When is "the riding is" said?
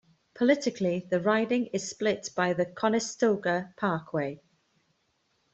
1.11-1.87